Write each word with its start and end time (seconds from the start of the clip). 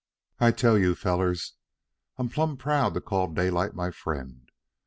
"I 0.39 0.49
tell 0.49 0.79
you 0.79 0.95
fellers 0.95 1.53
I'm 2.17 2.27
plum 2.27 2.57
proud 2.57 2.95
to 2.95 3.01
call 3.01 3.27
Daylight 3.27 3.75
my 3.75 3.91
friend. 3.91 4.49